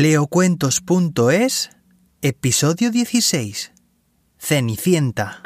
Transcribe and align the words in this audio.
Leocuentos.es, 0.00 1.70
episodio 2.22 2.92
16. 2.92 3.72
Cenicienta. 4.38 5.42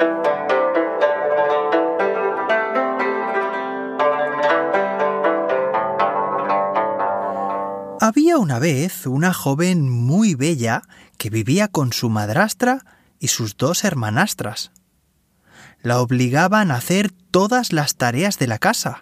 Había 7.99 8.37
una 8.37 8.59
vez 8.59 9.07
una 9.07 9.33
joven 9.33 9.89
muy 9.89 10.35
bella 10.35 10.83
que 11.17 11.31
vivía 11.31 11.67
con 11.67 11.91
su 11.91 12.11
madrastra 12.11 12.85
y 13.17 13.29
sus 13.29 13.57
dos 13.57 13.83
hermanastras. 13.83 14.71
La 15.81 15.99
obligaban 15.99 16.69
a 16.69 16.75
hacer 16.75 17.09
todas 17.31 17.73
las 17.73 17.95
tareas 17.95 18.37
de 18.37 18.45
la 18.45 18.59
casa, 18.59 19.01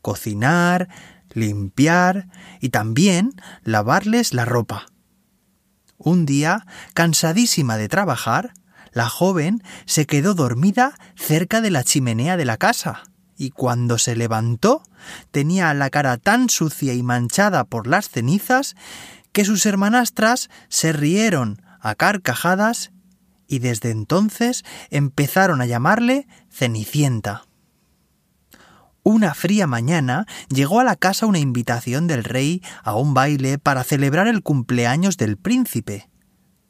cocinar, 0.00 0.88
limpiar 1.32 2.28
y 2.60 2.70
también 2.70 3.32
lavarles 3.62 4.34
la 4.34 4.44
ropa. 4.44 4.86
Un 5.96 6.26
día, 6.26 6.66
cansadísima 6.94 7.76
de 7.76 7.88
trabajar, 7.88 8.54
la 8.92 9.08
joven 9.08 9.62
se 9.86 10.06
quedó 10.06 10.34
dormida 10.34 10.94
cerca 11.14 11.60
de 11.60 11.70
la 11.70 11.84
chimenea 11.84 12.36
de 12.36 12.44
la 12.44 12.56
casa, 12.56 13.02
y 13.36 13.50
cuando 13.50 13.96
se 13.98 14.16
levantó 14.16 14.82
tenía 15.30 15.72
la 15.72 15.88
cara 15.88 16.18
tan 16.18 16.50
sucia 16.50 16.92
y 16.92 17.02
manchada 17.02 17.64
por 17.64 17.86
las 17.86 18.08
cenizas 18.08 18.76
que 19.32 19.44
sus 19.44 19.64
hermanastras 19.64 20.50
se 20.68 20.92
rieron 20.92 21.62
a 21.80 21.94
carcajadas 21.94 22.90
y 23.46 23.58
desde 23.58 23.90
entonces 23.90 24.64
empezaron 24.90 25.60
a 25.60 25.66
llamarle 25.66 26.28
Cenicienta. 26.50 27.44
Una 29.02 29.34
fría 29.34 29.66
mañana 29.66 30.26
llegó 30.48 30.80
a 30.80 30.84
la 30.84 30.96
casa 30.96 31.26
una 31.26 31.38
invitación 31.38 32.06
del 32.06 32.22
rey 32.22 32.62
a 32.82 32.94
un 32.94 33.14
baile 33.14 33.58
para 33.58 33.82
celebrar 33.82 34.26
el 34.28 34.42
cumpleaños 34.42 35.16
del 35.16 35.36
príncipe. 35.38 36.10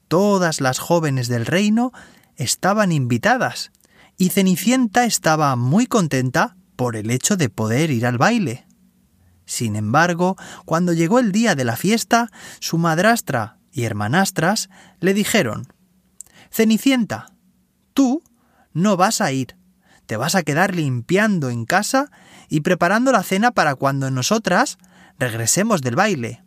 Todas 0.07 0.61
las 0.61 0.79
jóvenes 0.79 1.29
del 1.29 1.47
reino 1.47 1.93
estaban 2.37 2.93
invitadas, 2.93 3.73
y 4.17 4.31
Cenicienta 4.31 5.05
estaba 5.05 5.57
muy 5.57 5.87
contenta 5.87 6.57
por 6.77 6.97
el 6.97 7.11
hecho 7.11 7.37
de 7.37 7.49
poder 7.49 7.91
ir 7.91 8.07
al 8.07 8.19
baile. 8.19 8.67
Sin 9.45 9.75
embargo, 9.75 10.37
cuando 10.65 10.93
llegó 10.93 11.19
el 11.19 11.33
día 11.33 11.55
de 11.55 11.65
la 11.65 11.77
fiesta, 11.77 12.31
su 12.61 12.79
madrastra 12.79 13.59
y 13.73 13.85
hermanastras 13.85 14.71
le 15.01 15.15
dijeron 15.15 15.67
Cenicienta, 16.51 17.33
tú 17.93 18.23
no 18.73 18.97
vas 18.97 19.21
a 19.21 19.33
ir 19.33 19.57
te 20.11 20.17
vas 20.17 20.35
a 20.35 20.43
quedar 20.43 20.75
limpiando 20.75 21.51
en 21.51 21.65
casa 21.65 22.11
y 22.49 22.63
preparando 22.63 23.13
la 23.13 23.23
cena 23.23 23.53
para 23.53 23.77
cuando 23.77 24.11
nosotras 24.11 24.77
regresemos 25.21 25.83
del 25.83 25.95
baile. 25.95 26.43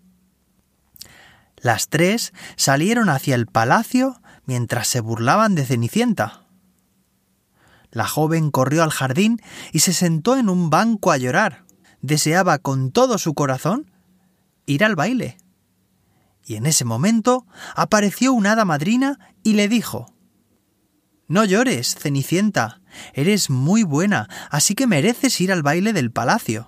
Las 1.55 1.87
tres 1.87 2.33
salieron 2.57 3.07
hacia 3.07 3.35
el 3.35 3.47
palacio 3.47 4.19
mientras 4.43 4.89
se 4.89 4.99
burlaban 4.99 5.55
de 5.55 5.65
Cenicienta. 5.65 6.43
La 7.89 8.05
joven 8.05 8.51
corrió 8.51 8.83
al 8.83 8.91
jardín 8.91 9.41
y 9.71 9.79
se 9.79 9.93
sentó 9.93 10.35
en 10.35 10.49
un 10.49 10.69
banco 10.69 11.13
a 11.13 11.17
llorar. 11.17 11.63
Deseaba 12.01 12.57
con 12.57 12.91
todo 12.91 13.17
su 13.17 13.33
corazón 13.33 13.89
ir 14.65 14.83
al 14.83 14.97
baile. 14.97 15.37
Y 16.45 16.55
en 16.55 16.65
ese 16.65 16.83
momento 16.83 17.45
apareció 17.77 18.33
una 18.33 18.51
hada 18.51 18.65
madrina 18.65 19.19
y 19.41 19.53
le 19.53 19.69
dijo 19.69 20.12
no 21.33 21.45
llores, 21.45 21.95
Cenicienta. 21.95 22.79
Eres 23.15 23.49
muy 23.49 23.81
buena, 23.81 24.29
así 24.51 24.75
que 24.75 24.85
mereces 24.85 25.41
ir 25.41 25.51
al 25.51 25.63
baile 25.63 25.91
del 25.91 26.11
palacio. 26.11 26.67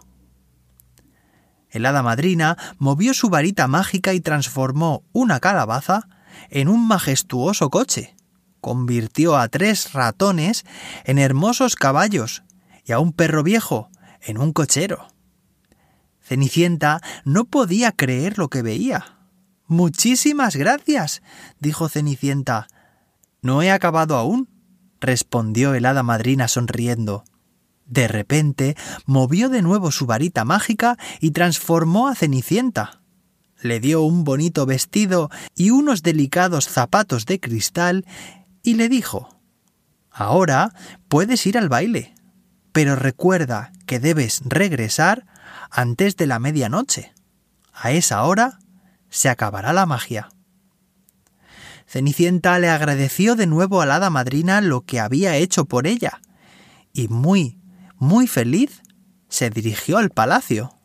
El 1.69 1.85
hada 1.85 2.01
madrina 2.01 2.57
movió 2.79 3.13
su 3.13 3.29
varita 3.29 3.67
mágica 3.67 4.15
y 4.15 4.21
transformó 4.21 5.03
una 5.13 5.39
calabaza 5.39 6.07
en 6.49 6.67
un 6.67 6.87
majestuoso 6.87 7.69
coche. 7.69 8.15
Convirtió 8.59 9.37
a 9.37 9.49
tres 9.49 9.93
ratones 9.93 10.65
en 11.03 11.19
hermosos 11.19 11.75
caballos 11.75 12.41
y 12.83 12.91
a 12.91 12.97
un 12.97 13.13
perro 13.13 13.43
viejo 13.43 13.91
en 14.19 14.39
un 14.39 14.51
cochero. 14.51 15.09
Cenicienta 16.23 17.01
no 17.23 17.45
podía 17.45 17.91
creer 17.91 18.39
lo 18.39 18.49
que 18.49 18.63
veía. 18.63 19.19
Muchísimas 19.67 20.55
gracias, 20.55 21.21
dijo 21.59 21.87
Cenicienta. 21.87 22.67
No 23.43 23.61
he 23.61 23.69
acabado 23.69 24.15
aún, 24.15 24.54
respondió 25.05 25.73
el 25.73 25.85
hada 25.85 26.03
madrina 26.03 26.47
sonriendo. 26.47 27.23
De 27.85 28.07
repente 28.07 28.75
movió 29.05 29.49
de 29.49 29.61
nuevo 29.61 29.91
su 29.91 30.05
varita 30.05 30.43
mágica 30.43 30.97
y 31.19 31.31
transformó 31.31 32.07
a 32.07 32.15
Cenicienta. 32.15 33.01
Le 33.61 33.79
dio 33.79 34.01
un 34.01 34.23
bonito 34.23 34.65
vestido 34.65 35.29
y 35.55 35.69
unos 35.69 36.03
delicados 36.03 36.67
zapatos 36.67 37.25
de 37.25 37.39
cristal 37.39 38.05
y 38.63 38.73
le 38.73 38.89
dijo 38.89 39.29
Ahora 40.09 40.73
puedes 41.07 41.45
ir 41.45 41.57
al 41.57 41.69
baile, 41.69 42.15
pero 42.71 42.95
recuerda 42.95 43.71
que 43.85 43.99
debes 43.99 44.41
regresar 44.45 45.25
antes 45.69 46.15
de 46.17 46.25
la 46.25 46.39
medianoche. 46.39 47.13
A 47.73 47.91
esa 47.91 48.23
hora 48.23 48.59
se 49.09 49.29
acabará 49.29 49.73
la 49.73 49.85
magia. 49.85 50.29
Cenicienta 51.87 52.57
le 52.59 52.69
agradeció 52.69 53.35
de 53.35 53.47
nuevo 53.47 53.81
a 53.81 53.85
la 53.85 53.95
hada 53.95 54.09
madrina 54.09 54.61
lo 54.61 54.81
que 54.81 54.99
había 54.99 55.37
hecho 55.37 55.65
por 55.65 55.87
ella, 55.87 56.21
y 56.93 57.07
muy, 57.07 57.59
muy 57.97 58.27
feliz, 58.27 58.81
se 59.29 59.49
dirigió 59.49 59.97
al 59.97 60.09
palacio. 60.09 60.75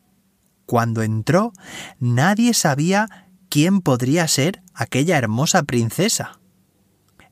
Cuando 0.66 1.02
entró, 1.02 1.52
nadie 1.98 2.54
sabía 2.54 3.28
quién 3.48 3.80
podría 3.80 4.26
ser 4.28 4.62
aquella 4.74 5.18
hermosa 5.18 5.62
princesa. 5.64 6.40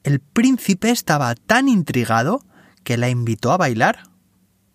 El 0.03 0.21
príncipe 0.21 0.91
estaba 0.91 1.35
tan 1.35 1.69
intrigado 1.69 2.45
que 2.85 2.97
la 2.97 3.09
invitó 3.09 3.53
a 3.53 3.57
bailar. 3.57 4.05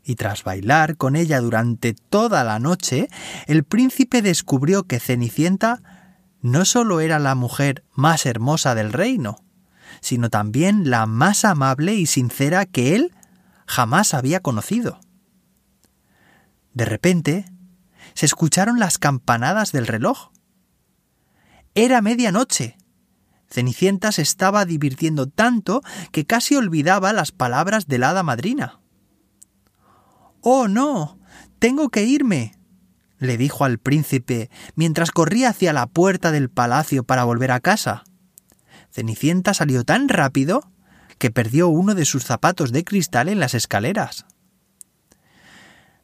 Y 0.03 0.15
tras 0.15 0.43
bailar 0.43 0.97
con 0.97 1.15
ella 1.15 1.39
durante 1.39 1.93
toda 1.93 2.43
la 2.43 2.59
noche, 2.59 3.07
el 3.47 3.63
príncipe 3.63 4.21
descubrió 4.21 4.83
que 4.83 4.99
Cenicienta 4.99 5.81
no 6.43 6.65
solo 6.65 6.99
era 6.99 7.19
la 7.19 7.35
mujer 7.35 7.85
más 7.93 8.25
hermosa 8.25 8.75
del 8.75 8.91
reino, 8.91 9.37
sino 10.01 10.29
también 10.29 10.89
la 10.89 11.05
más 11.05 11.45
amable 11.45 11.95
y 11.95 12.05
sincera 12.05 12.65
que 12.65 12.95
él 12.95 13.15
jamás 13.65 14.13
había 14.13 14.41
conocido. 14.41 14.99
De 16.73 16.83
repente, 16.83 17.45
se 18.13 18.25
escucharon 18.25 18.77
las 18.77 18.97
campanadas 18.97 19.71
del 19.71 19.87
reloj. 19.87 20.31
Era 21.75 22.01
medianoche. 22.01 22.77
Cenicienta 23.49 24.11
se 24.11 24.21
estaba 24.21 24.65
divirtiendo 24.65 25.29
tanto 25.29 25.81
que 26.11 26.25
casi 26.25 26.57
olvidaba 26.57 27.13
las 27.13 27.31
palabras 27.31 27.87
de 27.87 27.99
la 27.99 28.09
hada 28.09 28.23
madrina. 28.23 28.81
Oh, 30.41 30.67
no. 30.67 31.19
Tengo 31.59 31.87
que 31.87 32.03
irme 32.03 32.57
le 33.23 33.38
dijo 33.38 33.66
al 33.66 33.79
príncipe 33.79 34.50
mientras 34.75 35.11
corría 35.11 35.50
hacia 35.50 35.73
la 35.73 35.88
puerta 35.88 36.31
del 36.31 36.50
palacio 36.50 37.03
para 37.03 37.23
volver 37.23 37.51
a 37.51 37.59
casa. 37.59 38.03
Cenicienta 38.91 39.53
salió 39.53 39.84
tan 39.84 40.09
rápido 40.09 40.72
que 41.17 41.31
perdió 41.31 41.69
uno 41.69 41.95
de 41.95 42.06
sus 42.06 42.23
zapatos 42.23 42.72
de 42.72 42.84
cristal 42.84 43.29
en 43.29 43.39
las 43.39 43.53
escaleras. 43.53 44.25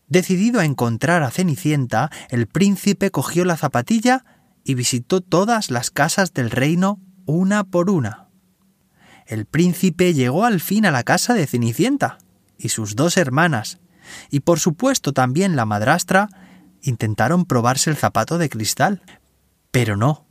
Decidido 0.08 0.60
a 0.60 0.66
encontrar 0.66 1.22
a 1.22 1.30
Cenicienta, 1.30 2.10
el 2.30 2.48
príncipe 2.48 3.12
cogió 3.12 3.46
la 3.46 3.58
zapatilla 3.58 4.26
y 4.64 4.74
visitó 4.74 5.22
todas 5.22 5.70
las 5.70 5.92
casas 5.92 6.34
del 6.34 6.50
reino 6.50 7.00
una 7.26 7.64
por 7.64 7.92
una. 7.92 8.30
El 9.28 9.46
príncipe 9.46 10.16
llegó 10.16 10.46
al 10.46 10.60
fin 10.60 10.88
a 10.88 10.92
la 10.92 11.04
casa 11.04 11.36
de 11.36 11.46
Cenicienta 11.46 12.18
y 12.58 12.70
sus 12.70 12.96
dos 12.96 13.18
hermanas, 13.18 13.78
y 14.32 14.40
por 14.40 14.60
supuesto 14.60 15.14
también 15.14 15.56
la 15.56 15.66
madrastra 15.66 16.30
intentaron 16.82 17.46
probarse 17.46 17.90
el 17.90 17.98
zapato 17.98 18.38
de 18.38 18.50
cristal, 18.50 19.02
pero 19.72 19.98
no, 19.98 20.28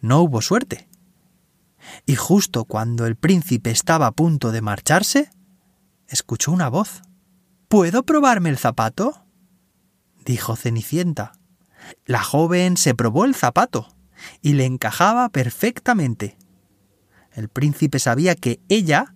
no 0.00 0.20
hubo 0.20 0.42
suerte. 0.42 0.88
Y 2.06 2.16
justo 2.16 2.64
cuando 2.64 3.06
el 3.06 3.16
príncipe 3.16 3.70
estaba 3.70 4.06
a 4.06 4.12
punto 4.12 4.52
de 4.52 4.60
marcharse, 4.60 5.30
escuchó 6.08 6.52
una 6.52 6.68
voz. 6.68 7.02
¿Puedo 7.68 8.02
probarme 8.02 8.50
el 8.50 8.58
zapato? 8.58 9.24
dijo 10.24 10.56
Cenicienta. 10.56 11.32
La 12.04 12.22
joven 12.22 12.76
se 12.76 12.94
probó 12.94 13.24
el 13.24 13.34
zapato 13.34 13.88
y 14.42 14.52
le 14.52 14.66
encajaba 14.66 15.28
perfectamente. 15.30 16.36
El 17.32 17.48
príncipe 17.48 17.98
sabía 17.98 18.34
que 18.34 18.60
ella 18.68 19.14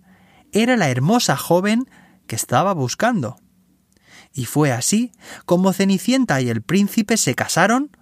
era 0.51 0.77
la 0.77 0.89
hermosa 0.89 1.35
joven 1.35 1.89
que 2.27 2.35
estaba 2.35 2.73
buscando. 2.73 3.37
Y 4.37 4.45
fue 4.45 4.73
así 4.73 5.13
como 5.45 5.71
Cenicienta 5.71 6.41
y 6.41 6.49
el 6.49 6.61
príncipe 6.61 7.15
se 7.15 7.35
casaron, 7.35 7.95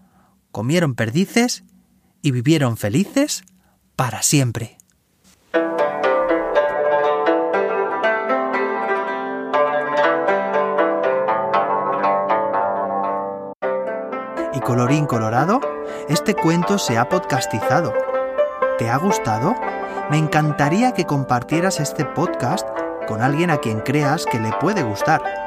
comieron 0.51 0.95
perdices 0.95 1.63
y 2.23 2.31
vivieron 2.31 2.75
felices 2.75 3.43
para 3.95 4.23
siempre. 4.23 4.77
Y 14.55 14.59
colorín 14.61 15.05
colorado, 15.05 15.61
este 16.09 16.33
cuento 16.33 16.79
se 16.79 16.97
ha 16.97 17.09
podcastizado. 17.09 17.93
¿Te 18.79 18.89
ha 18.89 18.97
gustado? 18.97 19.55
Me 20.09 20.17
encantaría 20.17 20.93
que 20.93 21.05
compartieras 21.05 21.79
este 21.79 22.05
podcast 22.05 22.67
con 23.07 23.21
alguien 23.21 23.51
a 23.51 23.57
quien 23.57 23.81
creas 23.81 24.25
que 24.25 24.39
le 24.39 24.51
puede 24.53 24.81
gustar. 24.81 25.42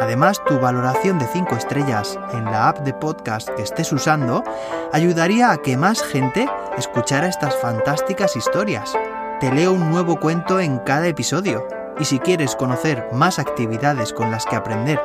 Además, 0.00 0.40
tu 0.46 0.58
valoración 0.60 1.18
de 1.18 1.26
5 1.26 1.56
estrellas 1.56 2.18
en 2.32 2.44
la 2.44 2.68
app 2.68 2.78
de 2.80 2.94
podcast 2.94 3.48
que 3.50 3.62
estés 3.62 3.92
usando 3.92 4.44
ayudaría 4.92 5.50
a 5.50 5.58
que 5.58 5.76
más 5.76 6.02
gente 6.02 6.48
escuchara 6.76 7.26
estas 7.26 7.56
fantásticas 7.56 8.36
historias. 8.36 8.94
Te 9.40 9.52
leo 9.52 9.72
un 9.72 9.90
nuevo 9.90 10.20
cuento 10.20 10.60
en 10.60 10.78
cada 10.78 11.06
episodio. 11.06 11.66
Y 11.98 12.04
si 12.04 12.20
quieres 12.20 12.54
conocer 12.54 13.08
más 13.12 13.38
actividades 13.40 14.12
con 14.12 14.30
las 14.30 14.46
que 14.46 14.56
aprender 14.56 15.00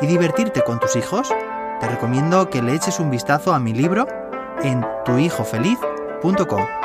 y 0.00 0.06
divertirte 0.06 0.62
con 0.62 0.80
tus 0.80 0.96
hijos, 0.96 1.32
te 1.80 1.88
recomiendo 1.88 2.50
que 2.50 2.62
le 2.62 2.74
eches 2.74 2.98
un 2.98 3.10
vistazo 3.10 3.54
a 3.54 3.60
mi 3.60 3.72
libro 3.72 4.06
en 4.62 4.84
tuhijofeliz.com. 5.04 6.83